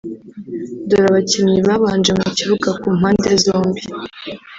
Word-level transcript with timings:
Dore 0.87 1.05
abakinnyi 1.11 1.59
babanje 1.67 2.11
mu 2.19 2.27
kibuga 2.37 2.69
ku 2.79 2.87
mpande 2.97 3.29
zombi 3.43 3.81